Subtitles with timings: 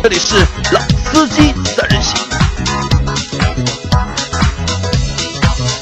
[0.00, 0.36] 这里是
[0.72, 2.16] 老司机三人行，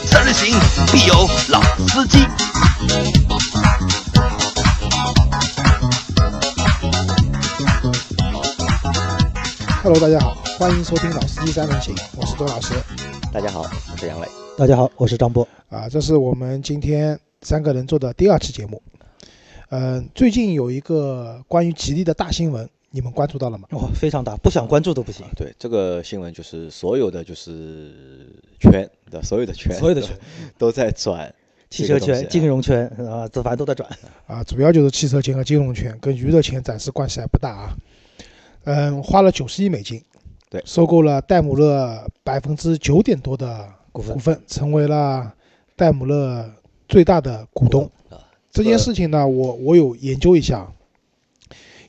[0.06, 0.58] 三人行
[0.90, 1.14] 必有
[1.50, 2.18] 老司机。
[9.82, 12.72] Hello，大家好，欢迎收听《老司机三人行》，我是周老师
[13.32, 14.28] 大家好，我是杨磊。
[14.56, 15.46] 大家好，我是张波。
[15.68, 18.82] 啊，这是我们今天三个人做的第二期节目。
[19.68, 23.68] 嗯、最近有一个关于吉利的大新闻，你们关注到了吗？
[23.72, 25.26] 哇、非常大，不想关注都不行。
[25.36, 27.92] 对这个新闻，就是所有的就是
[28.58, 30.16] 圈的所有的圈，所有的圈，
[30.56, 31.34] 都在转
[31.68, 33.88] 汽车圈、金融圈啊，这反正都在转。
[34.26, 37.76] 啊，主要就是汽车圈和金融圈，跟娱乐圈暂时关系还不大啊。
[38.64, 40.02] 嗯，花了九十亿美金，
[40.48, 45.32] 对收购了戴姆勒百分之九点多的股份股份，成为了
[45.74, 46.50] 戴姆勒
[46.88, 47.90] 最大的股东。
[48.08, 48.18] 啊，
[48.50, 50.72] 这件事情呢，我我有研究一下，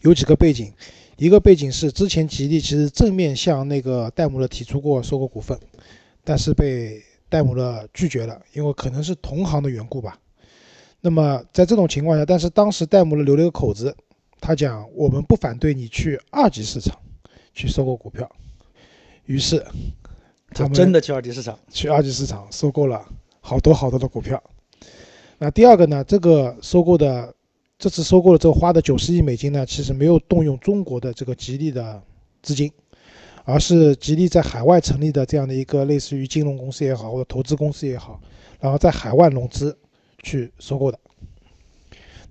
[0.01, 0.71] 有几个背景。
[1.17, 5.59] 一个背景是之前吉利其实正面向那个戴姆勒提出过收购股份，
[6.23, 10.19] 但是被戴姆勒拒绝了，因为可能是同行的缘故吧。
[11.01, 13.95] 那么在这种情况下，但是当时戴姆勒留了一个口子，
[14.39, 16.95] 他讲我们不反对你去二级市场
[17.53, 18.29] 去收购股票。
[19.25, 19.65] 于是
[20.51, 23.03] 他们真的去二级市场，去二级市场收购了
[23.41, 24.41] 好多好多的股票。
[25.39, 27.33] 那第二个呢，这个收购的
[27.79, 32.01] 这次收购了这个花的九十亿美金呢，其实没有动用中国的这个吉利的
[32.41, 32.71] 资金，
[33.43, 38.19] 而是吉利在海外成立的这样的一个类似于金融公司也好，或者投资公司也好，
[38.59, 39.77] 然后在海外融资
[40.23, 40.97] 去收购的。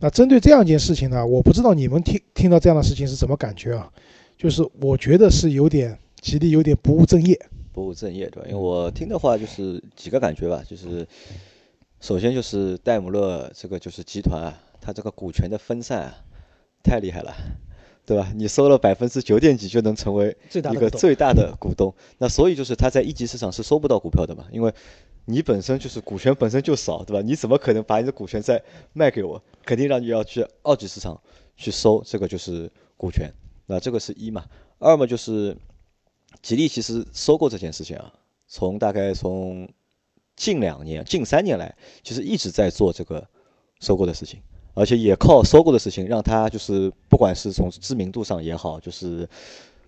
[0.00, 3.88] 那针对这样一件事情呢，我不知道你们听听到这样的事情是什么感觉啊？
[4.36, 7.40] 就是我觉得是有点吉利有点不务正业。
[7.72, 8.48] 不务正业，对吧？
[8.50, 11.06] 因为我听的话就是几个感觉吧，就是
[12.00, 16.14] 首先就是戴姆勒这个就是集团啊，它这个股权的分散啊，
[16.84, 17.34] 太厉害了。
[18.06, 18.32] 对吧？
[18.36, 24.72] 你收了百分之九点几就能成为一个最大的股东最大的股东，那所以就是他在一级市场是收不到股票的嘛，因为
[25.24, 27.20] 你本身就是股权本身就少，对吧？
[27.20, 28.62] 你怎么可能把你的股权再
[28.92, 29.42] 卖给我？
[29.64, 31.20] 肯定让你要去二级市场
[31.56, 33.28] 去收这个就是股权，
[33.66, 34.44] 那这个是一嘛。
[34.78, 35.56] 二嘛就是
[36.42, 38.12] 吉利其实收购这件事情啊，
[38.46, 39.68] 从大概从
[40.36, 41.74] 近两年、近三年来，
[42.04, 43.26] 其实一直在做这个
[43.80, 44.40] 收购的事情。
[44.76, 49.26] 而且也靠收购的事情，让它就是不管是从知名度上也好，就是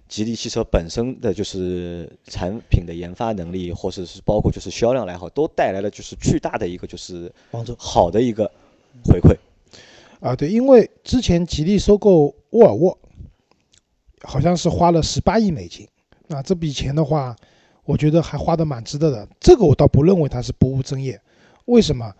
[0.09, 8.50] 吉利汽车本身的就是产品的研发能力，或者是包括就是销量来好，都带来了就是巨大的一个就是帮助好的一个
[9.04, 9.37] 回馈。
[10.21, 12.98] 啊，对，因为之前吉利收购沃尔沃，
[14.22, 15.87] 好像是花了十八亿美金，
[16.28, 17.37] 那这笔钱的话，
[17.84, 19.28] 我觉得还花的蛮值得的。
[19.38, 21.21] 这个我倒不认为它是不务正业，
[21.66, 22.10] 为什么？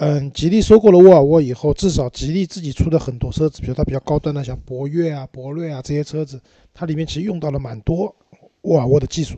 [0.00, 6.40] 嗯，吉利收购了沃尔沃以后，至少吉利自己出的很多车子，比如它比较高端的，像博越啊、博瑞啊这些车子，
[6.72, 8.14] 它里面其实用到了蛮多
[8.62, 9.36] 沃尔沃的技术，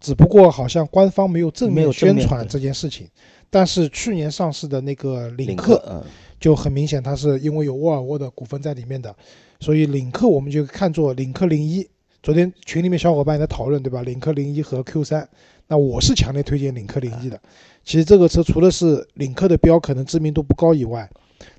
[0.00, 3.08] 只不过好像官方没有正面宣传这件事情。
[3.50, 6.02] 但是去年上市的那个领领克，嗯，
[6.40, 9.14] 就很明显，它是因为有沃尔沃的股份在里面的，
[9.60, 11.86] 所以领克我们就看作领克零一。
[12.20, 14.02] 昨天群里面小伙伴也在讨论，对吧？
[14.02, 15.28] 领克零一和 Q 三，
[15.68, 17.38] 那我是强烈推荐领克零一的。
[17.84, 21.08] 其实这个车除了是领克的标可能知名度不高以外，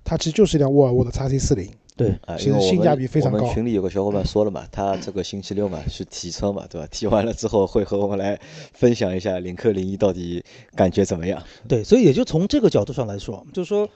[0.04, 1.70] 它其实就是一辆沃尔沃的 x C 四零。
[1.98, 6.86] 对，啊，其实性价比非常我高们群里有个小伙伴说了嘛，他这个星期六嘛去提车嘛，对吧？
[6.92, 8.38] 提完了之后会和我们来
[8.74, 10.44] 分享一下领克零一到底
[10.76, 11.42] 感觉怎么样。
[11.70, 13.88] 对，所以也就从这个角度上来说，就是说，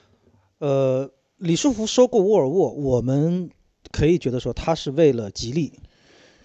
[0.60, 3.50] 呃，李书福收购沃尔沃，我们
[3.92, 5.70] 可以觉得说他是为了吉利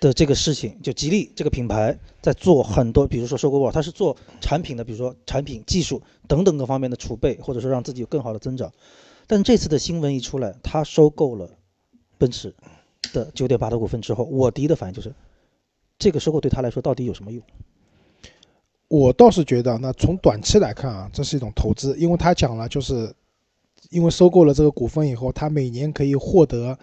[0.05, 8.71] 的这个事情，就吉利这个品牌在做很多，比如说收购沃尔，它是做产品的，比如说产品、技术等等各方面的储备，或者说让自己有更好的增长。
[9.25, 11.49] 但这次的新闻一出来，他收购了
[12.19, 12.53] 奔驰
[13.13, 15.11] 的九点八的股份之后，我第一的反应就是，
[15.97, 17.41] 这个收购对他来说到底有什么用？
[18.87, 23.11] 我倒是觉得，那从短期来看啊，这是一种投资，因为他讲了，就是
[23.90, 26.78] 因为收购了这个股份以后，他每年可以获得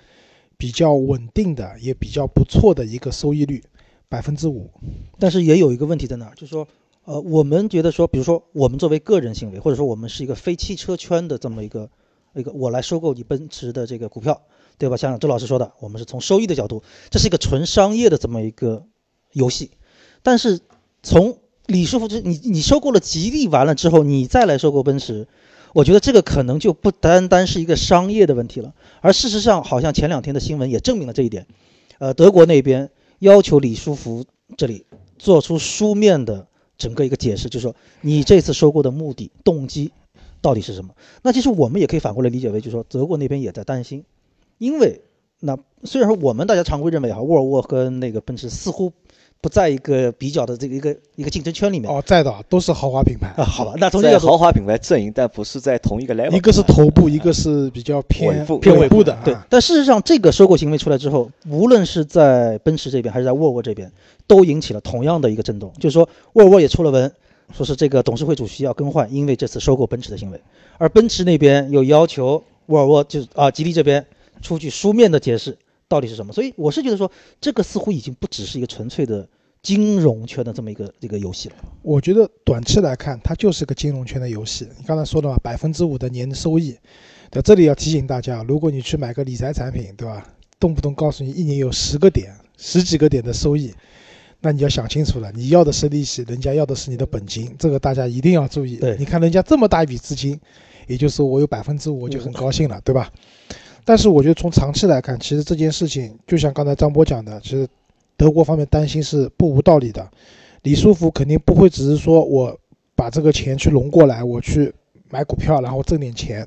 [0.63, 3.65] 比较稳定的，也比较不错的一个收益率，
[4.09, 4.71] 百分之五。
[5.19, 6.69] 但是也有一个问题在哪儿，就是说，
[7.05, 11.91] 呃，我们觉得说，比如说我们作为个人行为，或者说我们是一个非汽车圈的这么一个
[12.37, 14.41] 一个，我来收购你奔驰的这个股票，
[14.79, 14.97] 对吧？
[14.97, 18.85] 像周老师说的，我们是从收益的角度，这是一个纯商业的这么一个
[19.33, 19.73] 游戏。
[20.23, 20.61] 但是
[21.03, 25.27] 从李师傅这，你你收购了吉利完了之后，你再来收购奔驰，
[25.75, 31.47] 我觉得这个可能就不单单是一个商业的问题了，而事实上，好像前两天的新闻也证明了这一点。
[31.99, 32.91] 呃，德国那边
[33.21, 34.25] 要求李书福
[34.57, 34.85] 这里
[35.19, 36.47] 做出书面的
[36.77, 39.93] 整个一个解释，就是说你这次收购的目的、动机
[40.41, 40.95] 到底是什么？
[41.23, 44.05] 那其实我们也可以反过来理解为，就是说德国那边也在担心，
[44.59, 45.01] 因为
[45.41, 48.93] 那虽然说我们大家常规认为哈，沃尔沃跟那个奔驰似乎
[49.43, 51.91] 不在一个比较的这个一个一个竞争圈里面。
[51.91, 53.35] 哦，在的都是豪华品牌。
[53.37, 56.37] 啊，好吧，那从这个豪华品牌阵营，但不是在同一个 level。
[56.37, 59.35] 一个是头部，一个是比较偏尾部偏尾部的，对。
[59.35, 63.91] 啊，但事实上，这个收购行为出来之后，无论是在奔驰这边还是在沃尔沃这边，
[64.29, 67.13] 都引起了同样的一个震动，就是说沃尔沃也出了文，
[67.53, 70.41] 说是这个董事会主席要更换，因为这次收购奔驰的行为，
[70.79, 74.07] 而奔驰那边又要求沃尔沃就是啊吉利这边
[74.41, 75.59] 出具书面的解释
[75.93, 79.29] 到底是什么，所以我是觉得说，这个似乎已经不只是一个纯粹的
[79.61, 81.57] 金融圈的这么一个这个游戏了。
[81.83, 84.67] 我觉得短期来看，它就是个金融圈的游戏。
[84.79, 86.75] 你刚才说的嘛，百分之五的年收益，
[87.31, 90.27] 对，这里要提醒大家，如果你去买个理财产品，对吧？
[90.59, 93.75] 动不动告诉你一年有十个点、十几个点的收益，
[94.41, 98.77] 那你要想清楚了，你要的是利息，人家要的是你的本金，这个大家一定要注意。
[98.77, 100.41] 对你看人家这么大一笔资金，
[100.87, 103.13] 也就是说我有百分之五，我就很高兴了，对吧？
[103.85, 107.69] 但是我觉得从长期来看，其实这件事情就像刚才张波讲的，其实
[108.17, 110.09] 德国方面担心是不无道理的。
[110.63, 112.57] 李书福肯定不会只是说我
[112.95, 114.73] 把这个钱去融过来，我去
[115.11, 116.47] 买股票，然后挣点钱。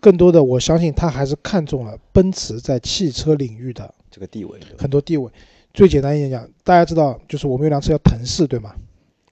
[0.00, 5.30] 更多的，我相信他还是看中了奔驰在汽车领域的这个地位，很多地位。
[5.72, 8.74] 最简单一点讲，大家知道，就是我们有辆车叫腾势，对吗？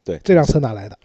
[0.04, 0.98] 对，这辆车哪来的？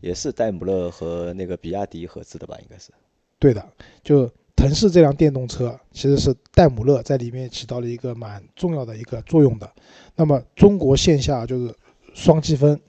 [0.00, 2.56] 也是戴姆勒和那个比亚迪合资的吧？
[2.60, 2.90] 应该是。
[3.38, 3.64] 对的，
[4.02, 4.30] 就
[4.66, 9.72] 腾势这辆电动车其实是戴姆勒在里面起到了一个蛮重要的一个作用的。
[10.16, 11.72] 那么中国线下就是
[12.14, 12.80] 双积分，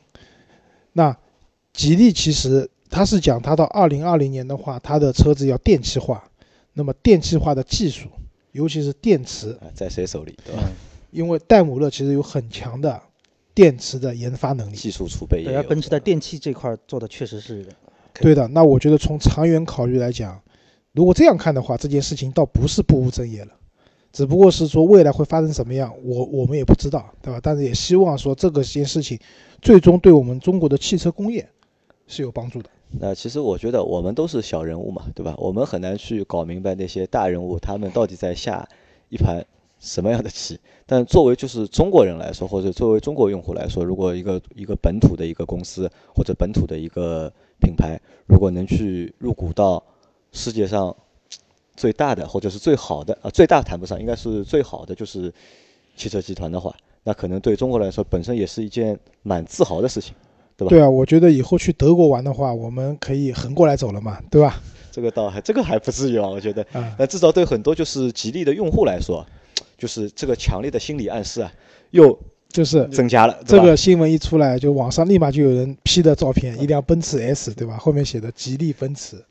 [0.93, 1.15] 那
[1.73, 6.27] 吉利其实它是讲它到二零二零年的话，它的车子要电气化，
[6.73, 8.07] 那么电气化的技术，
[8.53, 10.63] 尤其是电池，啊，在谁手里，对吧？
[11.11, 12.99] 因为戴姆勒其实有很强的
[13.53, 14.75] 电池的研发能力。
[14.75, 15.59] 技术储备也对，有。
[15.59, 17.63] 而奔驰在电器这块做的确实是
[18.19, 20.41] 对的，那我觉得从长远考虑来讲，
[20.97, 23.51] 如果这样看的话，这件事情倒不是不务正业了，
[24.11, 27.39] 只不过是说未来会发生什么样，我我们也不知道，对吧？
[27.43, 29.19] 但是也希望说这个件事情
[29.61, 31.47] 最终对我们中国的汽车工业
[32.07, 32.69] 是有帮助的。
[32.99, 35.35] 那其实我觉得我们都是小人物嘛，对吧？
[35.37, 38.67] 我们很难去搞明白那些大人物他们到底在下
[39.09, 39.45] 一盘
[39.79, 40.59] 什么样的棋。
[40.87, 49.83] 但作为就是中国人来说，或者作为中国用户来说，如果一个一个本土的一个公司或者本土的一个品牌，如果能去入股到
[50.31, 50.95] 世界上
[51.75, 55.33] 最大的或者是最好的啊，最大谈不上，应该是最好的就是
[55.95, 60.13] 汽车集团的话，那可能对中国来说本身也是一件蛮自豪的事情。
[60.55, 64.59] 对吧对啊，我觉得以后去德国玩的话，我们可以横过来走了嘛，对吧？
[64.91, 66.63] 这个倒还这个还不至于啊，我觉得。
[66.73, 69.23] 啊、那至少对很多就是吉利的用户来说，
[69.77, 71.53] 就是这个强烈的心理暗示啊，
[71.91, 72.17] 又
[72.49, 73.37] 就是增加了。
[73.45, 77.77] 这个新闻一出来，就网上立马就有人 P 的照片，一辆奔驰 S，对吧？
[77.77, 79.23] 后面写的吉利奔驰，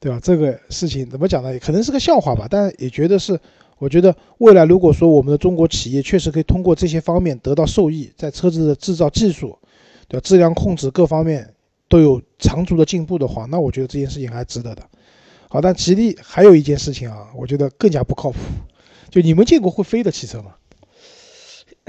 [0.00, 0.20] 对吧？
[0.22, 1.58] 这个事情怎么讲呢？
[1.58, 3.38] 可能是个笑话吧，但也觉得是，
[3.78, 9.58] 我觉得未来如果说我们的中国企业确实可以通过这些方面得到受益，在车子的制造技术，
[10.06, 10.24] 对吧？
[10.24, 11.52] 质量控制各方面
[11.88, 14.82] 都有长足的进步的话，那我觉得这件事情还值得的。
[15.48, 18.38] 好，但吉利还有一件事情啊，我觉得更加不靠谱。
[19.10, 20.54] 就你们见过会飞的汽车吗？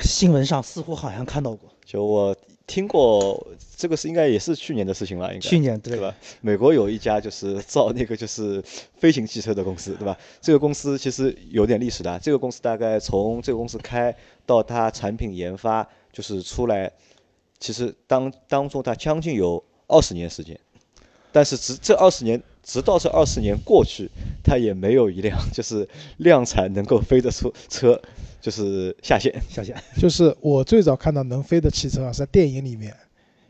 [0.01, 2.35] 新闻上似乎好像看到过，就我
[2.69, 6.15] 听过，这个是应该也是去年的事情了，应该去年对吧？
[6.39, 8.63] 美国有一家就是造那个就是
[8.99, 10.15] 飞行汽车的公司，对吧？
[10.39, 14.15] 这个公司其实有点历史的啊，这个公司大概从这个公司开
[14.45, 16.91] 到它产品研发就是出来，
[17.59, 20.59] 其实当当中它将近有二十年时间，
[21.31, 24.07] 但是只这二十年，直到这二十年过去，
[24.43, 27.99] 它也没有一辆就是量产能够飞的出车，
[28.39, 29.33] 就是下线。
[29.49, 32.95] 下线就是我最早看到能飞的汽车啊，是在电影里面，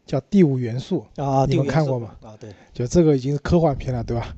[0.05, 2.15] 叫《第五元素》，啊，你们看过吗？
[2.21, 4.33] 啊，对，就这个已经是科幻片了，对吧？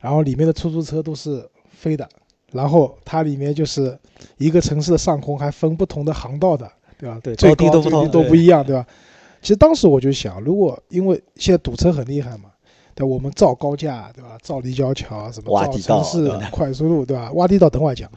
[0.00, 2.08] 然后里面的出租车都是飞的，
[2.52, 3.98] 然后它里面就是
[4.38, 7.20] 一个城市的上空还分不同的航道的，对吧？
[7.22, 8.86] 对最高高低都不同最低都不一样，对吧？
[9.42, 12.51] 其实当时我就想，如果因为现在堵车很厉害嘛，
[12.94, 14.36] 对，我们造高架，对吧？
[14.42, 17.30] 造立交桥，什么造城市 快速路，对吧？
[17.32, 18.10] 挖地道等会儿讲。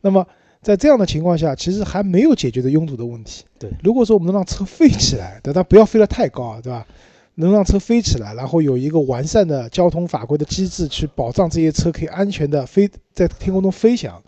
[0.00, 0.26] 那么
[0.60, 3.44] 在这样的情况下，其实还没有解决的拥堵的问题。
[3.58, 6.86] 对如果说我们能让车飞起来，对，但不要飞得太高，对吧？
[7.36, 14.20] 能让车飞起来，然后有一个完善的交通法规的机制去保障这些车可以安全的飞在天空中飞翔，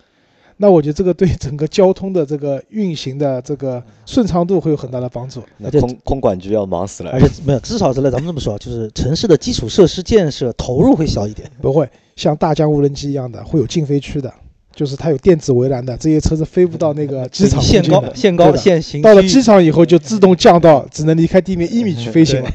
[0.63, 5.43] 那我觉得这个对 整个交通的这个运行的这个顺畅度会有很大的帮助。
[5.57, 7.19] 那空空管局要忙死了而。
[7.19, 11.51] 且没有，至少是来咱们这么说，就是城市的基础设施建设投入会小一点。
[11.63, 14.31] 不会像大疆无人机一样的，会有禁飞区的，
[14.75, 22.51] 就是它有电子围栏的，这些车子飞不到那个机场限高、限高、的限行到了机场以后，就自动降到只能离开地面一米去飞行了。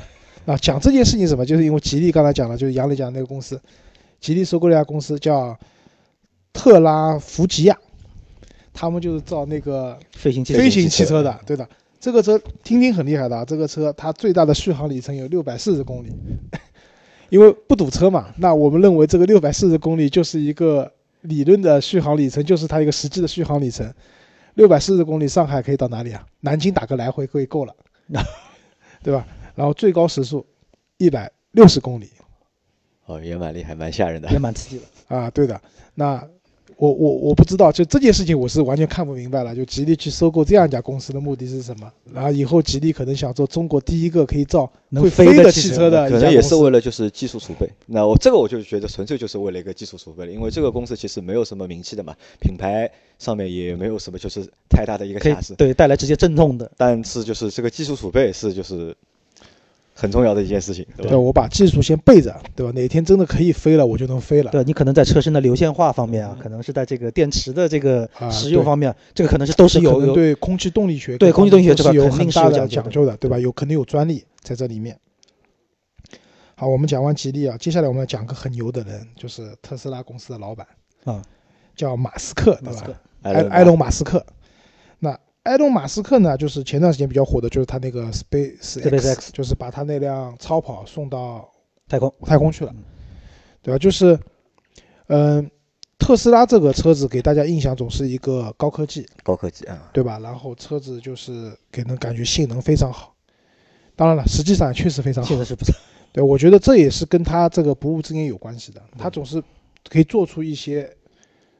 [0.45, 1.43] 啊，讲这件事情什么？
[1.43, 3.59] 就是因为吉利刚才讲了，就是杨磊讲的那个公司，
[4.21, 5.57] 吉利收购了一家公司叫
[6.53, 7.75] 特拉福吉亚。
[8.75, 11.67] 他们就是造那个飞行器飞行汽车汽车的，对的。
[11.97, 16.11] 这个车听听很厉害的啊，这个车它最大的续航里程有六百四十公里，
[17.29, 18.27] 因为不堵车嘛。
[18.37, 20.91] 那我们认为这个六百四十公里就是一个
[21.21, 23.91] 理论的续航里程，就是它一个实际的续航里程。
[24.53, 26.23] 六百四十公里，上海可以到哪里啊？
[26.41, 27.75] 南京打个来回可以够了，
[29.01, 29.25] 对吧？
[29.55, 30.45] 然后最高时速
[30.97, 32.09] 一百六十公里
[33.05, 34.37] 哦，也蛮厉害，蛮吓人的也。
[34.37, 35.15] 蛮刺激的。
[35.15, 35.59] 啊，对的。
[35.95, 36.23] 那
[36.77, 39.55] 我我我不知道，就这件事情我是完全看不明白了。
[39.55, 41.91] 就吉利去收购这样一家公司的目的是什么？
[42.13, 46.41] 然后以后吉利可能想做中国第一个可以造能会飞的汽车的可能也。
[46.41, 47.67] 是为了就是技术储备。
[47.87, 55.55] 那我这个我就觉得纯粹就是为了一个技术储备了，因为这个公司其实没有什么名气的嘛，品牌上面也没有什么就是太大的一个价值。
[55.55, 56.71] 对带来直接阵痛的。
[56.77, 58.95] 但是就是这个技术储备是就是
[59.97, 62.71] 很重要的一件事情，对对，我把技术先备着，对吧？
[62.75, 64.51] 哪天真的可以飞了，我就能飞了。
[64.51, 73.39] 对你可能在车身的流线化方面啊，可能是在这个电池的这个啊使用方面，这个可能是都是有有对空气动力学对空气动力学这个有肯定是很大的有讲究的对吧？
[73.39, 74.99] 有肯定有专利在这里面。
[76.57, 80.67] 好，我们讲完吉利啊，接下来我们要讲个很牛的人，就是特斯拉公司的老板
[81.05, 81.21] 啊，
[81.73, 82.83] 叫马斯克，对吧？
[83.21, 84.25] 埃埃隆马斯克。
[85.45, 91.47] 那埃隆马斯克呢，就是前段时间比较火的，就是他那个 Space SpaceX 就是把他那辆超跑送到
[91.87, 92.11] 太空。
[92.23, 92.83] 太空去了嗯，
[93.61, 93.77] 对吧？
[93.77, 94.19] 就是，
[95.07, 95.49] 嗯、
[95.99, 100.17] 特斯拉这个车子给大家印象总是一个高科技，高科技啊，对吧？
[100.17, 103.13] 然后车子就是给人感觉性能非常好。
[103.95, 105.73] 当然了，实际上确实非常好确实是不错？
[106.11, 108.81] 对，我觉得这也是跟他这个不务正业有关系的。
[108.97, 109.41] 他总是
[109.89, 110.91] 可以做出一些，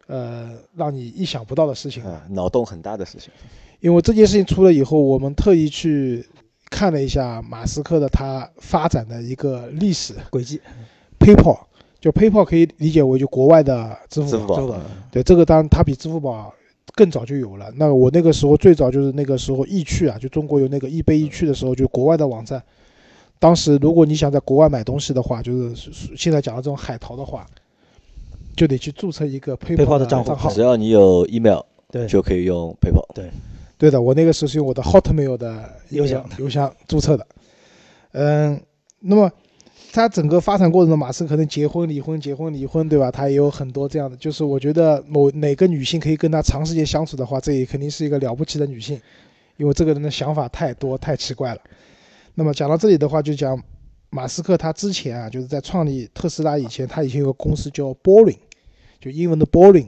[0.07, 2.03] 呃，让你意想不到的事情。
[2.03, 3.31] 啊，脑洞很大的事情。
[3.79, 6.25] 因为这件事情出了以后，我们特意去
[6.69, 10.13] 看了一下马斯克的他发展的一个历史。
[10.29, 10.59] 轨迹
[11.19, 11.59] PayPal
[11.99, 14.55] 就 PayPal 可以理解为就国外的支付宝。
[14.55, 14.79] 支付宝
[15.11, 16.53] 对，这个当然它比支付宝
[16.93, 17.71] 更早就有了。
[17.75, 22.61] 那我那个时候最早就是那个时候易趣啊，就中国有那个易贝易趣的时候，就国外的网站。
[23.37, 27.45] 当时如果你想在国外买东西的话，就是现在讲的这种海淘的话，
[28.55, 30.61] 就得去注册一个 PayPal 的账账号只。
[30.61, 31.59] 要你有 email
[31.91, 33.05] 对就可以用 PayPal。
[33.13, 33.29] 对
[33.91, 37.27] 的，我那个时候是用我的 Hotmail 的邮箱邮箱注册的。
[38.13, 38.61] 嗯，
[38.99, 39.29] 那么
[39.91, 43.11] 他整个发展过程中，马斯克可能结婚、离婚、结婚、离婚，对吧？
[43.11, 48.99] 他也有很多这样的，就是我觉得某哪个女性可以跟他长时间相处的话，这也肯定是一个了不起的女性，
[49.57, 51.61] 因为这个人的想法太多、太奇怪了。
[52.33, 53.61] 那么讲到这里的话，就讲
[54.09, 58.37] 马斯克他之前啊，就是在创立特斯拉以前，他以前有个公司叫 Boring，
[59.01, 59.87] 就英文的 Boring，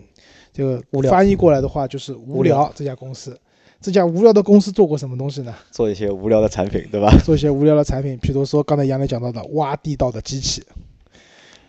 [0.51, 3.39] 这个翻译过来的话就是无聊这家公司。
[3.79, 5.53] 这家无聊的公司做过什么东西呢？
[5.72, 7.15] 做一些无聊的产品，对吧？
[7.24, 10.63] 做一些无聊的产品，比如说刚才杨磊讲到的挖地道的机器，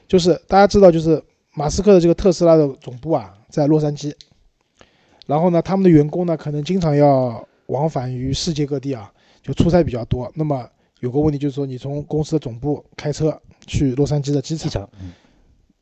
[0.06, 1.22] 就是大家知道，就是
[1.54, 4.12] 马斯克的这个特斯拉的总部啊，在洛杉矶，
[5.26, 9.12] 然后呢，他们的员工呢，可能经常要往返于世界各地啊，
[9.42, 10.30] 就出差比较多。
[10.34, 10.66] 那么
[11.00, 14.88] 有个问题就是说，你从公司的总部开车去洛杉矶的机场，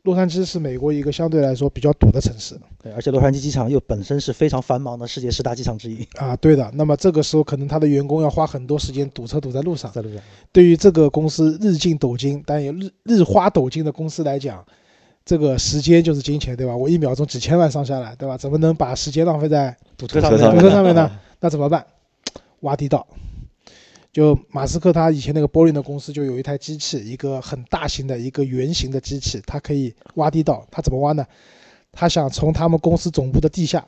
[0.07, 6.71] 洛杉矶是美国一个相对来说比较堵的城市对，而且洛杉矶机场又本身是非常繁忙的世界十大机场之一，啊，对的。
[6.75, 9.91] 那么这个时候，可能他的员工要花很多时间堵车堵在路上。
[9.91, 10.19] 在路上。
[10.53, 14.65] 对于这个公司日进斗金，但也日日花斗金的公司来讲，
[15.25, 16.77] 这个时间就是金钱，对吧？
[16.77, 18.39] 我一秒钟几千万上下来，对吧？
[18.39, 21.11] 怎么能把时间浪费在堵车上面，呢堵车上面呢？
[21.41, 21.85] 那怎么办？
[22.61, 23.05] 挖地道。
[24.17, 30.67] 就马斯克他以前那个 Boring 的公司就有一台机器，一个很大型的一个圆形的机器，它可以挖地道。
[30.71, 31.27] 它怎么挖呢？
[31.93, 33.87] 他想从他们公司总部的地下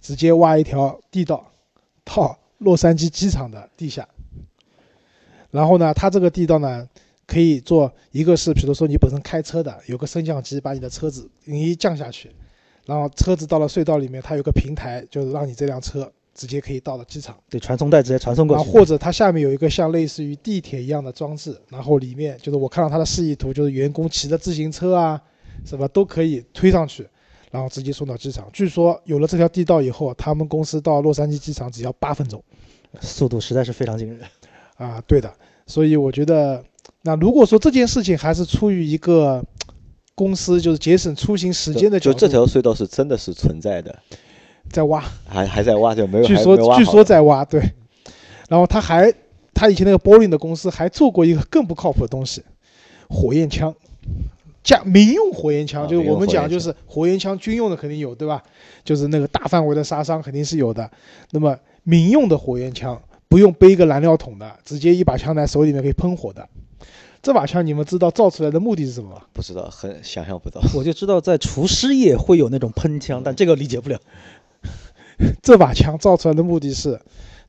[0.00, 1.52] 直接挖一条地道
[2.02, 4.08] 到洛杉矶机场的地下。
[5.52, 6.88] 然后呢，它这个地道呢，
[7.24, 12.28] 可以做一个是，比如说你本身开车的，有个升降机把你的车子你一降下去，
[12.86, 17.36] 然后车子到了隧道里面，它有个平台，就是让你这辆车直接可以到了机场。
[17.48, 18.70] 对，传送带直接传送过去。
[18.70, 25.20] 或者它下面有一个像类似于地铁一样的装置，然后里面就是我看到它的示意图，就是员工骑着自行车啊，
[25.64, 27.06] 什么都可以推上去，
[27.50, 28.48] 然后直接送到机场。
[28.52, 32.42] 据说有了这条地道以后，他们公司到洛杉矶机场只要八分钟
[33.00, 34.20] 速度实在是非常惊人。
[34.76, 35.32] 啊，对的。
[35.66, 36.62] 所以我觉得，
[37.02, 39.42] 那如果说这件事情还是出于一个
[40.14, 43.98] 公司就是节省出行时间的角度，就这条隧道是真的是存在的，
[44.70, 47.60] 在挖，还还在挖，就没有据说据说在挖，对。
[48.48, 49.12] 然后他还
[49.54, 52.42] 他以前那个 Boring 的公司还做过一个更不靠谱的东西，
[53.08, 53.74] 火焰枪，
[54.62, 58.42] 加民用火焰枪，啊就是我们讲就是火焰枪军用的肯定有，对吧？
[58.84, 60.90] 就是那个大范围的杀伤肯定是有的。
[61.30, 66.48] 那么民用的火焰枪不用背一个燃料桶的，直接一把枪在手里面可以喷火的。
[67.22, 69.22] 这把枪你们知道造出来的目的是什么吗？
[69.32, 70.60] 不知道，很想象不到。
[70.74, 73.98] 我就知道在厨师业会有那种喷枪，但这个理解不了。
[75.42, 77.00] 这把枪造出来的目的是，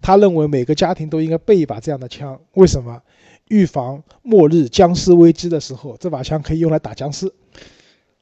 [0.01, 2.39] 他认为每个家庭都应该备一把这样的枪。
[2.53, 3.01] 为什么？
[3.49, 7.31] 预防末日僵尸危机的时候，这把枪可以用来打僵尸。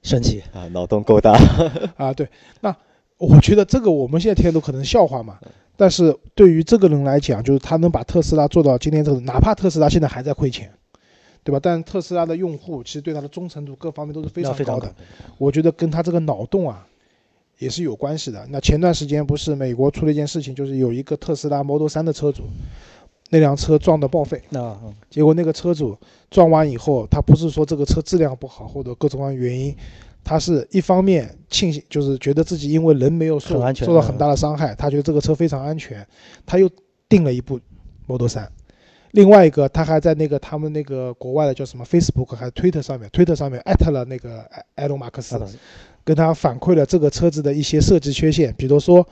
[0.01, 1.31] 神奇，啊，脑洞够大。
[1.95, 2.27] 啊，对，
[2.59, 2.75] 那
[3.17, 5.39] 我觉得这个我们现在听都可能笑话嘛，
[5.77, 10.69] 但是对于这个人来讲，就是他能把特斯拉做到今天这个，哪怕特斯拉现在还在亏钱，
[11.41, 11.59] 对吧？
[11.63, 14.93] 但特斯拉的用户其实对它的忠诚度各方面都是非常高的高。
[15.37, 16.85] 我觉得跟他这个脑洞啊
[17.57, 18.45] 也是有关系的。
[18.49, 22.43] 那前段时间不是美国出了一件事情，就是有一个特斯拉 Model 3的车主，
[23.29, 25.97] 那辆车撞得报废，那嗯结果那个车主
[26.29, 29.75] 撞完以后，他不是说这个车质量不好或者各种各样的原因，
[30.23, 36.05] 他是一方面庆幸，就是觉得自己因为人没有受受到很大的伤害，他觉得这个车非常安全，
[36.45, 36.69] 他又
[37.07, 37.59] 订了一部
[38.07, 38.47] Model 3。
[39.11, 45.39] 另外一个，他还在那个他们那个国外的叫什么 Facebook 还是 Twitter 上面，Twitter 上面艾特了那个埃埃隆马克思
[46.03, 49.07] 跟他反馈了这个车子的一些设计缺陷，比如说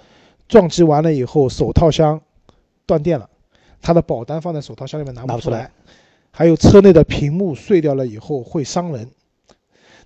[0.48, 2.20] 撞击完了以后手套箱
[2.86, 3.30] 断电了，
[3.82, 5.72] 他的保单放在手套箱里面拿不出来，
[6.32, 9.10] 还有车内的屏幕碎掉了以后会伤人。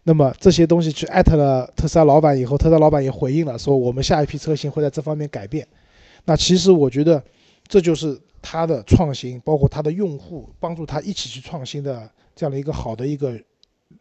[0.04, 5.68] 那么这些东西去艾特了特斯拉老板以后，特斯拉老板也回应了，说我们下一批车型会在这方面改变。
[6.25, 7.24] 那其实我觉得
[7.68, 13.34] 这就是他的创新，包括他的用户帮助他一起去创新的这样的一个好的一个，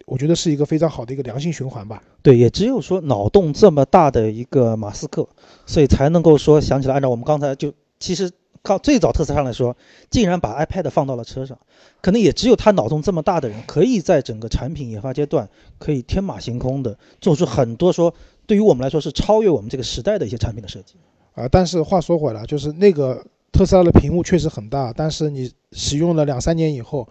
[0.05, 2.01] 我觉得是一个非常好的一个良性循环吧。
[2.21, 5.27] 对，也只有说脑洞这么大的一个马斯克，
[5.65, 9.75] 所以才能够说想起来，按照我们刚才就其实靠最早特斯拉来说，
[10.09, 11.57] 竟然把 iPad 放到了车上，
[12.01, 18.13] 可能也只有他脑洞这么大的人，可以在整个产品研发阶段可以天马行空的做出很多说
[18.47, 20.95] 对于我们来说是超越我们这个时代的一些产品的设计。
[21.33, 27.07] 啊，但是话说回来，就是那个特斯拉的屏幕确实很大，但是你使用了两三年以后，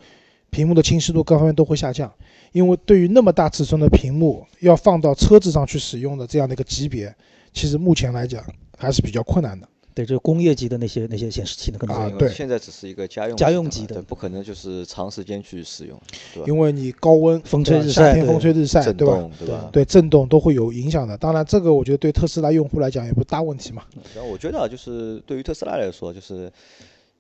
[0.54, 2.08] 屏幕的清晰度各方面都会下降，
[2.52, 7.12] 因为对于那么大尺寸的屏幕要放到车子上去使用的这样的一个级别，
[7.52, 8.40] 其实目前来讲
[8.78, 9.66] 还是比较困难的。
[9.94, 16.00] 对，这个工业级的那些那些显示器呢，可能啊是因为对现在只是一个家用家用级的不可能就是长时间去使用，
[16.32, 16.44] 对吧？
[16.46, 19.30] 因为你高温、风吹日晒风吹日晒，震对吧？
[19.38, 19.68] 对吧？
[19.72, 21.16] 对震动都会有影响的。
[21.16, 23.82] 当然，这个我觉得对特斯拉用户来讲也不是大问题嘛。
[24.14, 26.52] 然后我觉得啊，就是对于特斯拉来说，就是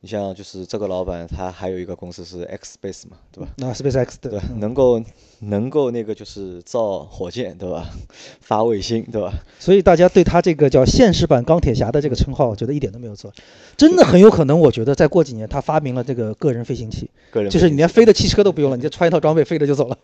[0.04, 3.50] 你像就是这个老板，他还有一个公司是 X Space 嘛，对吧？
[3.56, 5.02] 那 SpaceX 的对吧，嗯能够
[5.38, 7.88] 能够那个就是造火箭，对吧？
[8.42, 9.32] 发卫星，对吧？
[9.58, 13.32] 所以大家对他这个叫现实版钢铁侠的这个称号，我觉得一点都没有错，
[13.78, 19.96] 真的很有可能，我觉得再过几年他发明了这个个人飞行器，个人就是你连飞的汽车都不用了，你就穿一套装备飞着就走了。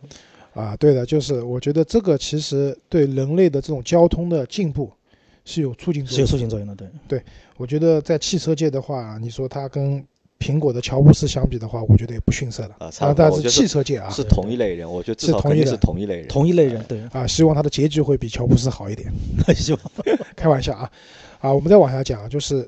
[0.55, 4.91] 啊，对的，就是我觉得这个其实对人类的这种交通的进步
[5.45, 6.31] 是有促进作是有用。
[6.31, 6.89] 促进作用的，对。
[7.09, 7.23] 对
[7.57, 10.05] 我觉得在汽车界的话，你说它跟
[10.39, 16.29] 苹果的乔布斯相比的话，我觉得也不逊色的啊差不多但是汽车界啊是同一类人，我觉得至是同一类少肯定是同一类人。
[16.29, 19.13] 同一类人，对，啊，希望他的结局会比乔布斯好一点。
[19.55, 19.81] 希望
[20.35, 20.91] 开玩笑啊，
[21.41, 22.67] 啊，我们再往下讲，就是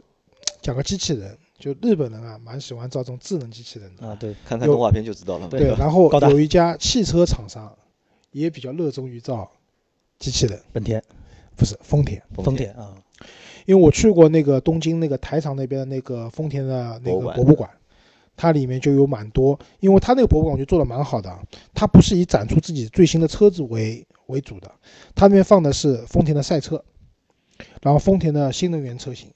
[0.61, 4.06] 讲个机器人，就日本人啊，蛮喜欢造这种智能机器人的。
[4.06, 5.48] 啊，对，看看动画片就知道了。
[5.48, 7.74] 对对，然后有一家汽车厂商
[8.32, 9.50] 也比较热衷于造
[10.18, 11.02] 机器人，本田、
[11.56, 12.22] 不是丰田。
[12.34, 12.94] 丰田啊，
[13.66, 17.68] 因为我去过那个东京那个台场那边的那个丰田的那个博物馆，
[18.36, 21.42] 它里面就有蛮多，因为它那个博物馆我觉得做的蛮好的啊，
[21.74, 24.70] 它不是以展出自己最新的车子为为主的，
[25.14, 26.82] 它那边放的是丰田的赛车，
[27.82, 29.28] 然后丰田的新能源车型，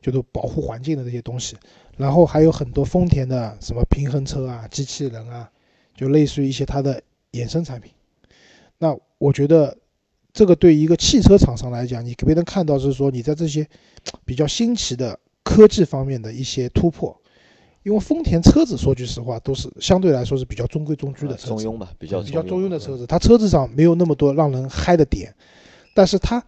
[0.00, 1.56] 就是保护环境的这些东西，
[1.96, 5.50] 然后还有很多丰田的什么平衡车啊、机器人啊，
[5.94, 7.00] 就类似于一些它的
[7.32, 7.92] 衍生产品。
[8.78, 9.78] 那我觉得
[10.32, 13.66] 这个对于一个汽车厂商来讲，你给别人看到是说你在这些
[14.24, 17.16] 比较新奇的科技方面的一些突破。
[17.82, 23.04] 因为丰田车子说句实话，都是相对来说是比较中规中矩的啊车子，中庸吧，比较比较中庸的车子。
[23.08, 25.34] 它车子上没有那么多让人嗨的点，
[25.92, 26.40] 但是它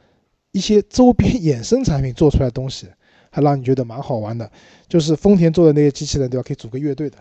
[0.53, 2.87] 一些周边衍生产品做出来的东西，
[3.31, 4.49] 还让你觉得蛮好玩的。
[4.89, 6.45] 就是丰田做的那些机器人，对吧？
[6.47, 7.19] 可以组个乐队的，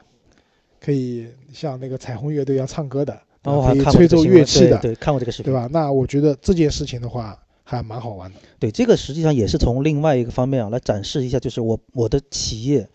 [0.80, 5.68] 可以像那个彩虹乐队一样唱歌的，对然后哦还吧可以看过这个新吹奏乐器的，对对，看过这个视频，对吧？
[5.72, 8.40] 那我觉得这件事情的话，还蛮好玩的。
[8.58, 12.88] 对，这个实际上也是从另外一个方面啊来展示一下，就是我我的企业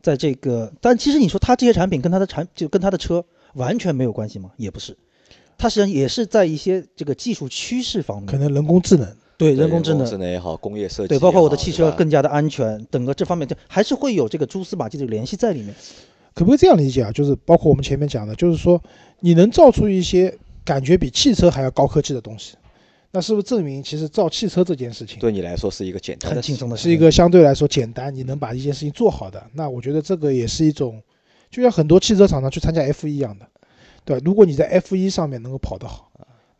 [0.00, 4.50] 在这个，但其实你说它这些产品跟它的产就跟它的车完全没有关系吗？
[4.56, 4.96] 也不是，
[5.58, 15.74] 它实际上也是在一些这个技术趋势方面，可能人工智能，对对人工智能智能也好，工业设计对，包括我的汽车更加的安全，整个这方面就还是会有这个蛛丝马迹的联系在里面。
[16.36, 17.10] 可不可以这样理解啊？
[17.10, 18.80] 就是包括我们前面讲的，就是说
[19.20, 22.56] 你能造出一些感觉比汽车还要高科技的东西，
[23.10, 29.42] 那是不是证明其实造汽车这件事情对你来说是一个简单很的事情轻松的是一个相对来说简单，你能把一件事情做好的？
[29.54, 31.02] 那我觉得这个也是一种，
[31.50, 33.46] 就像很多汽车厂商去参加 F 一一样的，
[34.04, 34.22] 对吧？
[34.22, 36.05] 如果你在 F 一上面能够跑得好，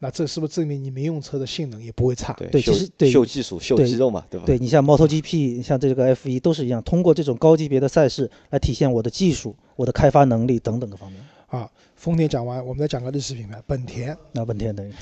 [0.06, 2.32] 那这是不是证明你民用车的性能也不会差？
[2.34, 4.46] 对，其实对秀技术、秀肌肉嘛，对吧？
[4.46, 11.20] 对你像 MotoGP，像这个 F 1都是一样，通过这种高级别的赛事来体现我的技术、我的开发能力等等各方面。
[11.48, 14.16] 啊，丰田讲完，我们再讲个日系品牌本田。
[14.30, 14.92] 那本田等于，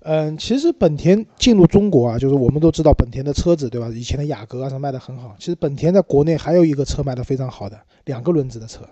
[0.00, 3.88] 嗯，其实本田进入中国啊，就是我们都知道本田的车子，对吧？
[3.88, 5.34] 以前的雅阁啊什么卖的很好。
[5.38, 8.86] 其实本田在国内还有一个车卖的非常好的，两个轮子的车，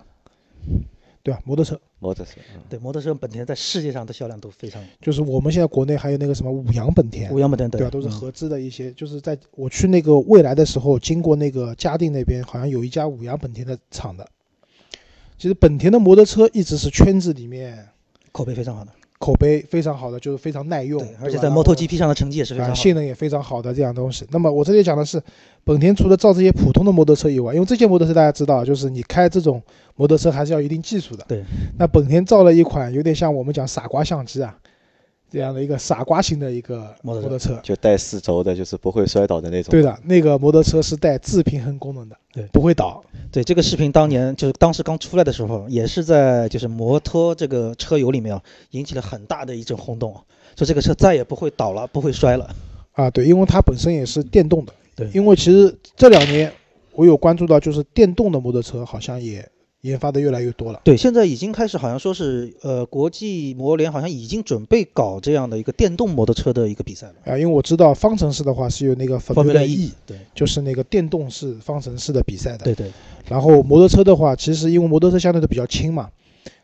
[1.29, 1.41] 对吧？
[1.45, 7.89] 摩托车，摩托车，嗯对摩托车本田在世界上的销量都非常，就是我们现在国内还有那个什么五羊本田，五羊本田对吧？
[7.89, 14.27] 都是嗯合资的一些，就是在我去那个未来的时候，经过那个嘉定那边，好像有一家五羊本田的厂的。
[15.37, 17.87] 其实本田的摩托车一直是圈子里面
[18.31, 22.81] 口碑非常好的，口碑非常好的，就是非常耐用对，，而且在对吧然后 MotoGP 上的成绩也是非常啊，好的。
[22.81, 24.25] 性能也非常好的这样东西。
[24.31, 25.21] 那么我这里讲的是，
[25.65, 29.61] 本田除了造这些普通的摩托车以外，因为这些摩托车大家知道，就是你开这种
[29.97, 31.25] 摩托车还是要一定技术的。
[31.27, 31.43] 对。
[31.77, 34.57] 那本田造了一款有点像我们讲傻瓜相机啊
[35.29, 37.59] 这样的一个傻瓜型的一个摩托车。
[37.61, 39.71] 就带四轴的，就是不会摔倒的那种。
[39.71, 43.03] 对的，那个摩托车是带自平衡功能的，对不会倒。
[43.31, 50.21] 对这个视频，当年就是当时刚出来的时候，也是在就是摩托这个车友里面啊，引起了很大的一阵轰动啊，
[50.57, 52.49] 说这个车再也不会倒了，不会摔了。
[52.93, 54.73] 啊，对，因为它本身也是电动的。
[54.95, 56.51] 对因为其实这两年
[56.93, 59.47] 我有关注到，就是电动的摩托车好像也
[59.81, 60.81] 研发的越来越多了。
[60.83, 67.13] 对，现在已经开始，好像说是呃，国际摩联好像已经准备搞这样的一个电动摩托车的一个比赛了。
[67.25, 72.65] 啊，因为我知道方程式的话是有那个 Formula Formula E，E，对就是那个电动式方程式的比赛的。
[72.65, 72.91] 对对，
[73.27, 76.09] 然后摩托车的话，其实因为摩托车相对都比较轻嘛，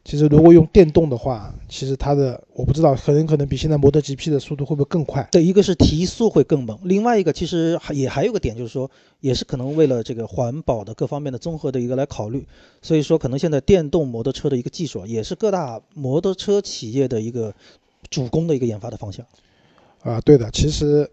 [0.04, 5.28] 其实如果用电动的话，其实它的我不知道，可能可能比现在摩托 GP 的速度会不会更快？
[5.32, 12.46] 这，一个是提速会更猛，另外一个其实还也还有个点就是说，也是可能为了这个环保的各方面的综合的一个来考虑，
[12.82, 17.54] 所以说可能现在电动摩托车的一个技术啊，也是各大摩托车企业的一个
[18.10, 19.26] 主攻的一个研发的方向。
[20.04, 21.10] 啊，对的，其实，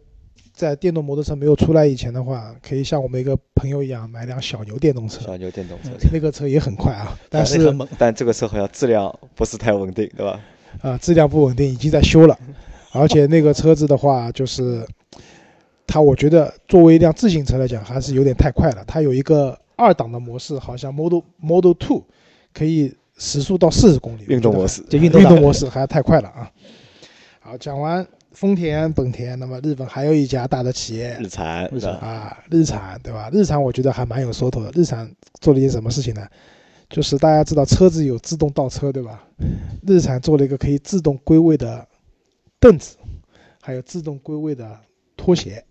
[0.53, 10.41] 在电动摩托车没有出来以前的话，可以像我们一个朋友一样买辆小牛电动车，小牛电动车，那个车也很快啊，但是但这个车好像质量不是太稳定，对吧？
[10.83, 12.39] 啊，质量不稳定，已经在修了，
[12.93, 14.87] 而且那个车子的话，就是
[15.87, 18.85] 它，我觉得作为一辆自行车来讲，还是有点太快了。
[18.87, 22.05] 它有一个二档的模式，好像 Model Model Two
[22.55, 26.51] 可以时速到四十公里，运动模式，就运动运动 模式还太快了啊！
[27.41, 33.31] 好，讲完丰田、本田，那么日本还有一家大的企业日产，日产啊，日产对吧？
[33.33, 34.71] 日产我觉得还蛮有说头的。
[34.75, 36.27] 日产做了一件什么事情呢？
[36.89, 39.23] 就是大家知道车子有自动倒车对吧？
[39.87, 41.87] 日产做了一个可以自动归位的
[42.61, 42.97] 凳子，
[43.61, 44.79] 还有自动归位的
[45.17, 45.65] 拖鞋。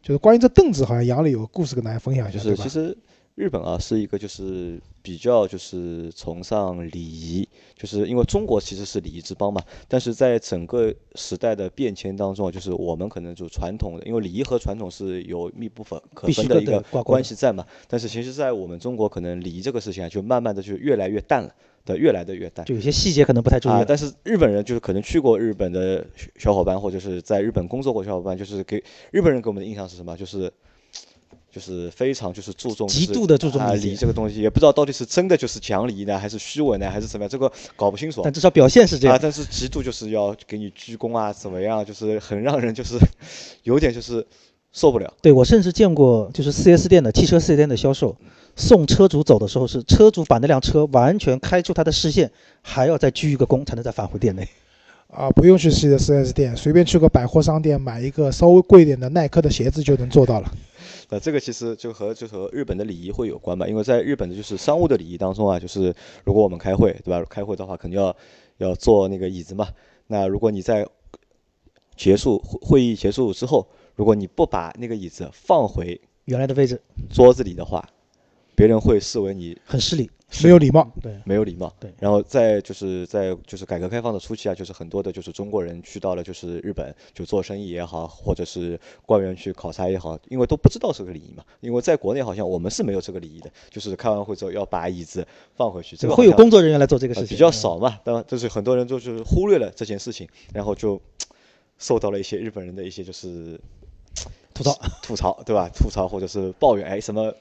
[0.00, 2.74] 就是关于这凳子，好像杨磊有个故事跟大家分享一下，对吧就是其？
[2.74, 2.98] 实
[3.38, 22.66] 日本啊是一个就是比较就是崇尚礼仪，就是因为中国其实是礼仪之邦嘛，但是在整个时代的变迁当中啊，就是我们可能就传统的，因为礼仪和传统是有密不分可分的一个关系在嘛，但是其实在我们中国可能礼仪这个事情啊，就慢慢的就越来越淡了，的越来的越淡。
[22.66, 26.04] 就有些细节可能不太注意。，啊但是日本人就是可能去过日本的
[26.36, 30.16] 小伙伴，或者是在日本工作过小伙伴，就是给日本人给我们的印象是什么？
[30.16, 30.52] 就是
[31.50, 38.20] 就是非常就是注重就是极度的注重啊礼节礼仪这个东西，也不知道到底是真的就是讲礼仪呢，还是虚伪呢，还是怎么样，这个搞不清楚。
[38.22, 39.18] 但至少表现是这啊，样。
[39.20, 42.98] 但是极度就是要给你鞠躬啊，怎么样，就是很让人就是
[43.62, 44.24] 有点就是
[44.72, 45.12] 受不了。
[45.22, 48.14] 对我甚至见过，就是 4S 店的汽车 4S 店的销售
[48.54, 54.46] 送车主走的时候，是车主把那辆车完全开出他的视线，还要再鞠一个躬才能再返回店内。
[55.08, 60.52] 啊，不用去自己的 4S 店，随便去个百货商店买一个稍微贵一点的耐克的鞋子就能做到了。
[61.08, 65.94] 那这个其实就和就和日本的礼仪会有关吧，因为在日本的就是商务的礼仪当中啊，就是
[66.24, 67.24] 如果我们开会，对吧？
[67.28, 68.14] 开会的话肯定要
[68.58, 69.68] 要坐那个椅子嘛。
[70.06, 70.86] 那如果你在
[71.96, 76.78] 结束会会议结束之后，如果你不把那个椅子放回原来的位置
[77.10, 77.88] 桌子里的话，
[78.54, 80.10] 别人会视为你很失礼。
[80.42, 80.90] 没有礼貌。
[81.02, 81.72] 对，没有礼貌。
[81.80, 91.42] 对然后在就是在就是改革开放的初期啊，就是很多的就是中国人去到了就是日本，就做生意也好，或者是官员去考察也好，因为都不知道这个礼仪嘛。
[91.60, 97.52] 因为在国内好像我们是没有这个礼仪的，就是开完会之后要把椅子放回去，这个会有工作人员来做这个事情，呃比较嗯。
[97.52, 97.98] 少嘛。
[98.04, 101.00] 对吧，就是很多人就是忽略了这件事情，然后就
[101.78, 103.58] 受到了一些日本人的一些就是
[104.52, 104.78] 吐槽。
[105.02, 105.70] 吐槽，对吧？
[105.74, 107.32] 吐槽或者是抱怨，哎，什么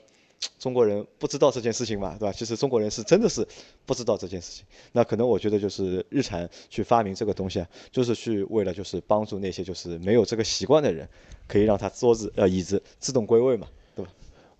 [0.60, 2.32] 中国人不知道这件事情嘛，对吧？
[2.32, 3.47] 其实中国人是真的是
[3.86, 4.65] 不知道这件事情。
[4.91, 11.08] 那可能我觉得就是日产去发明这个东西啊，就是去为了就是帮助那些就是没有这个习惯的人，
[11.47, 14.12] 可以让他桌子呃椅子自动归位嘛，对吧？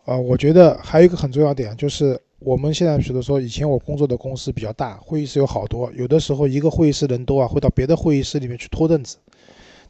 [0.06, 9.18] 啊，我觉得还有一个很重要点，就是我们现在比如说以前我工作的公司比较大，会议室有好多，有的时候一个会议室人多啊，会到别的会议室里面去拖凳子，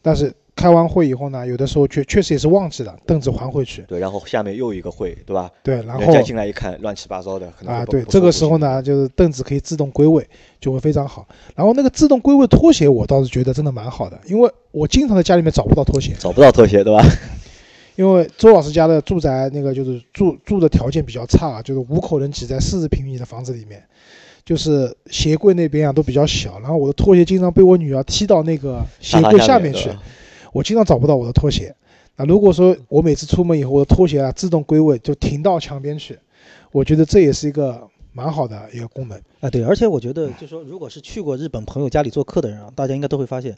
[0.01, 5.49] 但是开完会以后呢，有的时候确确实也是忘记了，凳子还回去，对，然后下面又一个会，对吧？
[5.63, 10.27] 对，然后再进来一看，乱七八糟的，可能啊，对，这个时候呢，就是凳子可以自动归位，
[10.59, 11.27] 就会非常好。
[11.55, 17.01] 然后那个自动归位拖鞋，我倒是觉得真的蛮好的，因为我经常在家里面找不到拖鞋，找不到拖鞋，对吧？
[17.95, 23.83] 因为周老师家的住宅那个就是住住的条件比较差，就是五口人挤在四十平米的房子里面，
[24.45, 29.89] 就是鞋柜那边啊都比较小，然后我的拖鞋经常被我女儿踢到那个鞋柜下面去
[30.57, 31.75] 我经常找不到我的拖鞋。
[32.15, 36.17] 那如果说我每次出门以后，我的拖鞋啊自动归位，就停到墙边去，
[36.71, 39.21] 我觉得这也是一个蛮好的一个功能。
[39.39, 43.55] 啊，对，而且我觉得，就说如果是去过日本朋友家里做客的人啊，大家应该都会发现，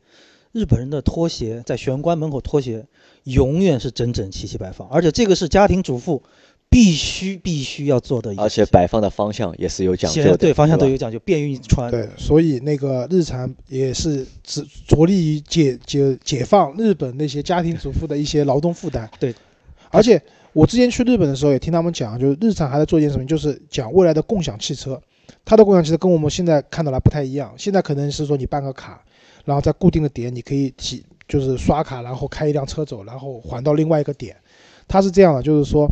[0.51, 2.85] 日本人的拖鞋在玄关门口拖鞋
[3.23, 6.21] 永远是整整齐齐摆放，而且这个是家庭主妇
[6.69, 11.89] 必须必须要做的而且摆放的方向也是有讲究的，对方向都有讲究，便于穿。
[11.89, 19.09] 对，所以那个日产也是只着力于解解解放日本那些家庭主妇的一些劳动负担。
[19.19, 19.33] 对，
[19.89, 20.21] 而且
[20.53, 25.01] 我之前去日本的时候也听他们讲，就是日产还在做一件什么，就是讲未来的共享汽车。
[25.43, 29.03] 它的共享汽车跟我们现在看到的不太一样，现在可能是说你办个卡，
[29.43, 34.35] 然后在固定的点你可以提，就是刷卡，然后开一辆车走，然后还到另外一个点。
[34.87, 35.91] 它是这样的，就是说。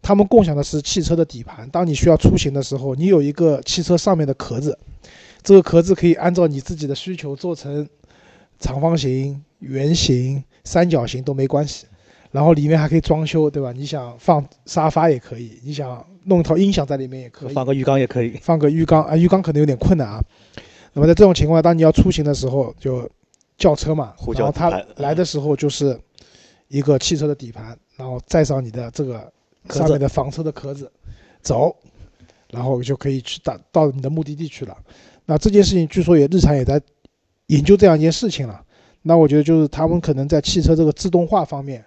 [0.00, 4.78] 他们共享的是汽车的底盘，当你需要出行的时候，你有一个汽车上面的壳子，
[5.42, 7.88] 这个壳子可以按照你自己的需求做成
[8.58, 11.86] 长方形、圆形、三角形都没关系。
[12.30, 13.72] 然后里面还可以装修，对吧？
[13.72, 18.38] 你想放沙发也可以，你想弄一套音响在里面也可以，放个浴缸也可以。
[18.42, 20.22] 放个浴缸啊，浴缸可能有点困难啊。
[20.92, 23.08] 那么在这种情况下，当你要出行的时候，就
[23.56, 25.98] 叫车嘛，然后他叫底盘来的时候就是
[26.68, 29.32] 一个汽车的底盘，然后载上你的这个
[29.70, 30.90] 上面的房车的壳子，
[31.42, 31.74] 走，
[32.50, 34.76] 然后就可以去到到你的目的地去了。
[35.26, 36.80] 那这件事情据说也日产也在
[37.46, 38.64] 研究这样一件事情了。
[39.02, 41.84] 那我觉得就是他们可能在汽车这个自动化方面，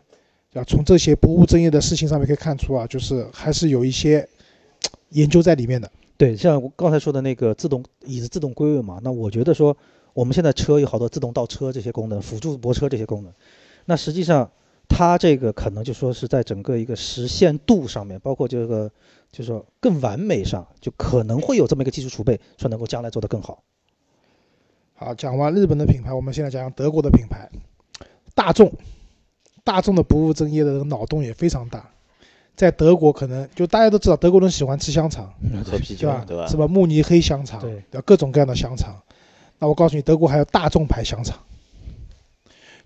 [0.53, 4.27] 啊，从这些不务正业的事情上面可以看出啊，就是还是有一些
[5.09, 5.91] 研究在里面的。
[6.17, 9.75] 对，像我刚才说的那个自动椅子自动归位嘛，那我觉得说
[10.13, 13.33] 我们现在车有好多自动倒车这些功能，辅助泊车这些功能，
[13.85, 14.49] 那实际上
[15.01, 18.87] 它这个可能就说是在整个一个实现度上面，包括这个
[19.31, 23.63] 就是说更完美上，就可能会有这么一个技术储备，说能够将来做得更好。
[24.93, 27.49] 好，讲完日本的品牌，我们现在讲讲德国的品牌，
[28.35, 28.71] 大众。
[29.63, 31.89] 大众的不务正业的这个脑洞也非常大，
[32.55, 35.33] 在德国可能就大家都知道，德国人喜欢吃香肠，
[35.65, 36.19] 喝啤对吧？
[36.19, 36.47] 酒对吧？
[36.47, 39.01] 什么慕尼黑香肠，对各种各样的香肠。
[39.57, 41.39] 那我告诉你，德国还有大众牌香肠。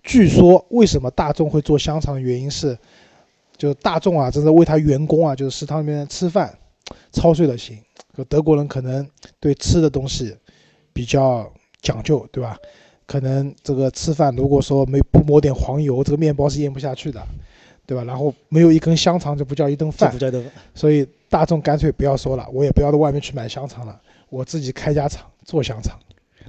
[0.06, 2.78] 据说为什么大众会做香肠的原因是，
[3.58, 6.56] 就是大众啊，真的为他员工啊，就是食堂里面吃饭
[7.12, 7.78] 操碎了心。
[8.16, 9.06] 就德国人可能
[9.40, 10.34] 对吃的东西
[10.94, 12.56] 比较讲究，对吧？
[13.08, 17.22] 可能这个吃饭如果说没不抹点黄油，这个面包是咽不下去的，
[17.86, 18.04] 对吧？
[18.04, 20.12] 然后没有一根香肠就不叫一顿饭
[20.74, 26.00] 所以大众干脆不要说了，我也不要到外面去买香肠了，我自己开家厂做香肠。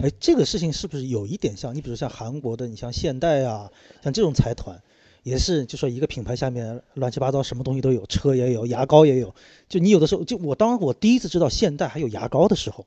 [0.02, 1.74] 哎，这个事情是不是有一点像？
[1.74, 3.70] 你比如像韩国的，你像现代啊，
[4.02, 4.80] 像这种财团，
[5.22, 9.34] 也是就说一个品牌下面乱七八糟什么东西都有，车也有，牙膏也有。
[9.68, 12.86] 就你有的时候，就我当我第一次知道现代还有牙膏的时候，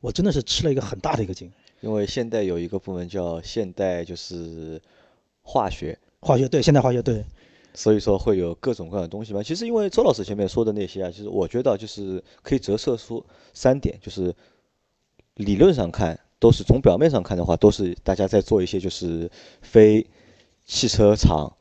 [0.00, 1.50] 我真的是吃了一个很大的一个惊。
[1.80, 4.80] 因为现代有一个部门叫现代就是
[5.42, 7.24] 化学，化学对，现代化学对，
[7.74, 9.42] 所以说会有各种各样的东西嘛。
[9.42, 13.24] 其实因为周老师前面说的那些啊，其实我觉得就是可以折射出
[13.54, 14.34] 三点，就是
[15.36, 19.30] 理论上看都是从表面上看的话，都是大家在做一些就是
[19.62, 20.04] 非
[20.66, 21.52] 汽车厂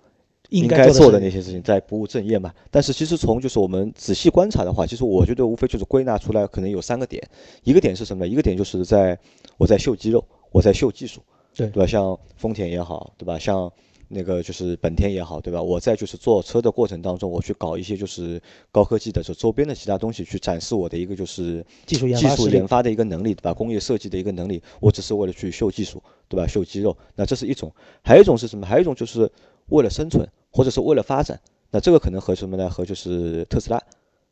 [0.49, 2.51] 应该该做的那些事情，在不务正业嘛。
[2.71, 7.21] 但是其实从就是我们仔细观察的话，其实我觉得无非就是归纳出来可能有三个点，
[7.63, 8.31] 一个点是什么呢？
[8.31, 9.19] 一个点就是在
[9.57, 11.21] 我在秀肌肉，我在秀技术，
[11.53, 11.85] 对对吧？
[11.85, 13.37] 像丰田也好，对吧？
[13.37, 13.71] 像
[14.11, 15.61] 那个就是本田也好，对吧？
[15.61, 18.41] 我在就是做车的过程当中，我去搞一些就是
[18.71, 23.53] 高科技的这周边的其他东西，去展示我的一个就是技术研技术研发的一个能力，对吧？
[23.53, 26.47] 工业设计的一个能力，我只是为了去秀技术，对吧？
[26.47, 27.71] 秀肌肉，那这是一种。
[28.03, 28.65] 还有一种是什么？
[28.65, 29.31] 还有一种就是
[29.67, 31.39] 为了生存，或者是为了发展。
[31.69, 32.67] 那这个可能和什么呢？
[32.67, 33.79] 和就是特斯拉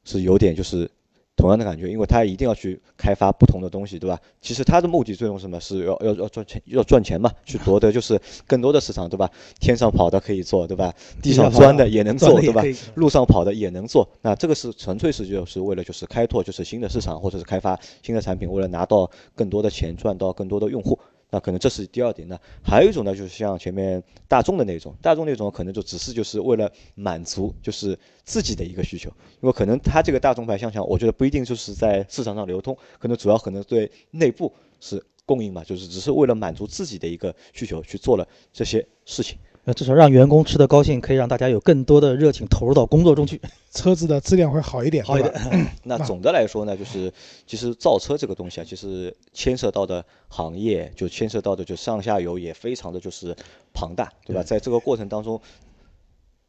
[0.04, 0.90] 是有点就是
[1.38, 4.20] 同样的感觉，因为他一定要去开发不同的东西，对吧？
[4.42, 5.60] 其实他的目的最终什么？
[5.62, 9.30] 是要要要赚钱，要赚钱嘛，去夺得就是更多的市场，对吧？
[9.62, 10.92] 天上跑的可以做，对吧？
[11.22, 12.64] 地上钻的也能做，对吧？
[12.96, 20.98] 路上跑的也能做，那这个是纯粹是就是为了就是开拓就是新的市场，或者是开发新的产品，为了拿到更多的钱，赚到更多的用户。
[21.30, 29.10] 那可能这是第二点那，还有一种呢，就是像前面大众的那种，大众那种可能就只是就是为了满足就是自己的一个需求，
[29.42, 39.38] 因为可能它这个大众牌香肠，我觉得不一定就是在市场上流通，可能主要可能对内部是供应嘛，就是只是为了满足自己的一个需求去做了这些事情。
[39.68, 43.42] 呃，至少让员工吃得高兴，可以让大家有更多的热情投入到工作中去。
[43.70, 45.34] 车子的质量会好一点，好一点。
[45.84, 47.12] 那总的来说呢，就是
[47.46, 53.36] 其实造车这个东西啊，其实牵涉到的行业就牵涉到的就上下游也非常的就是
[53.74, 54.42] 庞大，对吧？
[54.42, 55.42] 在这个过程当中，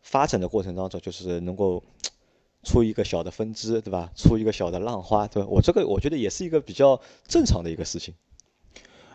[0.00, 1.82] 发展的过程当中，就是能够
[2.62, 4.12] 出一个小的分支，对吧？
[4.14, 5.48] 出一个小的浪花，对吧？
[5.50, 8.14] 我这个我觉得也是一个比较正常的一个事情。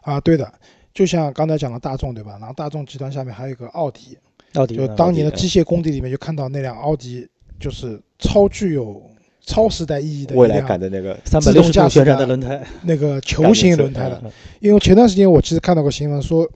[0.02, 0.60] 啊，对的，
[0.94, 2.38] 就像刚才讲的大众，对吧？
[2.40, 4.18] 然后大众集团下面还有一个奥迪，
[4.54, 7.28] 奥迪嗯就当年的机械工地里面就看到那辆奥迪，
[7.60, 9.02] 就是超具有
[9.46, 14.32] 超时代意义的一未来辆感的那个三百六十度旋转的的轮胎， 那个球形轮胎感了。
[14.60, 16.48] 因为前段时间我其实看到过新闻说，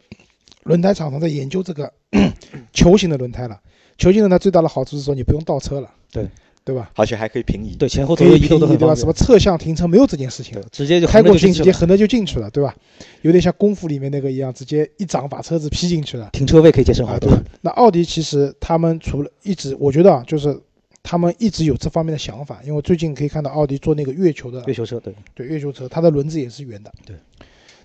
[0.63, 1.91] 轮胎厂商在研究这个
[2.71, 3.59] 球形的轮胎了。
[3.97, 6.27] 球形轮胎最大的好处是说你不用倒车了，对
[6.67, 6.91] 对吧？
[6.95, 7.77] 而且还可以平移。
[7.77, 8.67] 对前后可以左右移动平移对吧？
[8.67, 12.75] 都很方便什么侧向停车没有这件事情了，直接就开过去去直接横着就进去了，对吧？
[13.21, 16.29] 有点像功夫里面那个一样，直接一掌把车子劈进去了。
[16.33, 17.31] 停车位可以节省好啊，多？
[17.61, 20.59] 那奥迪其实他们除了一直，我觉得啊，就是
[21.01, 26.91] 他们一直有这方面的想法，因为最近可以看到奥迪做那个月球的月球车对，对月球车，它的轮子也是圆的。
[27.05, 27.15] 对，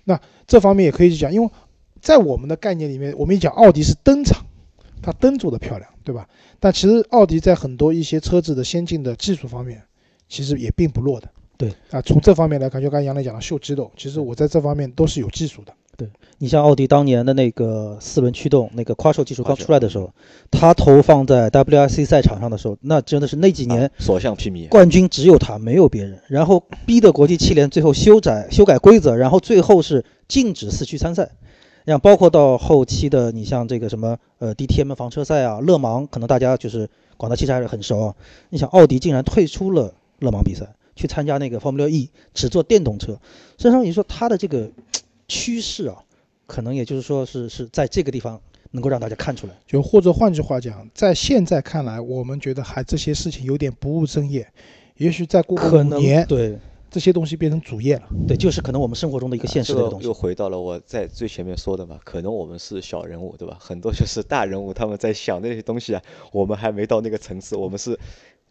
[0.03, 1.49] 那这方面也可以去讲，因为
[2.01, 4.45] 在我们的概念里面，我们一讲奥迪是灯厂，
[5.01, 6.27] 它灯做的漂亮，对吧？
[6.63, 9.83] 但其实奥迪在很多一些车子的先进的技术方面，
[10.29, 11.27] 其实也并不弱的。
[11.57, 15.73] 对啊，从这方面来看，就刚才杨磊讲的秀肌肉，其实我在这方面都是有技术的。
[15.97, 20.09] 对你像奥迪当年的那个四轮驱动那个 Quattro 技术刚出来的时候，
[20.49, 24.69] 它投放在 WRC 赛场上的时候，那真的是那几年啊所向披靡。
[24.69, 26.17] 冠军只有他，没有别人。
[26.29, 31.29] 然后逼得国际汽联最后修改修改规则，然后最后是禁止四驱参赛。
[31.85, 38.15] 像包括到后期的，你像这个什么呃 DTM 房车赛啊，勒芒，可能大家就是广大汽车还是很熟啊。
[38.49, 40.65] 你想奥迪竟然退出了勒芒比赛，
[40.95, 43.13] 去参加那个 Formula E，只做电动车。
[43.57, 44.69] 实际上你说它的这个
[45.27, 45.97] 趋势啊，
[46.47, 48.39] 可能也就是说是是在这个地方
[48.71, 49.53] 能够让大家看出来。
[49.67, 54.47] 就或者换句话讲，在现在看来，我们觉得还这些事情有点不务正业。
[54.97, 56.57] 也许再过可能五年，对
[56.93, 58.03] 这些东西变成主业了。
[58.27, 60.13] 对，就是可能我们生活中的一个现实的东西这个又。
[60.13, 63.57] 回到了我在最前面说的嘛，可能我们是小人物，对吧？
[63.59, 66.01] 很多就是大人物他们在想那些东西啊，
[66.31, 67.99] 我们还没到那个层次，我们是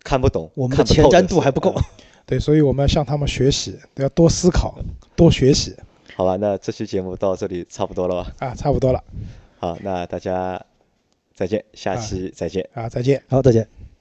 [0.02, 1.82] 看不懂，我们的看不透前瞻度还不够嗯
[2.26, 4.76] 对，所以我们要向他们学习，要多思考，
[5.14, 5.74] 多学习
[6.16, 8.32] 好吧，那这期节目到这里差不多了吧？
[8.40, 9.02] 啊，差不多了
[9.58, 10.60] 好，那大家
[11.34, 12.68] 再见，下期再见。
[12.74, 13.22] 啊，再见。
[13.28, 13.91] 好，再见。